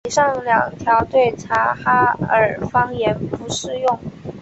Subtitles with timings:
[0.09, 3.99] 以上两条对察哈尔方言不适用。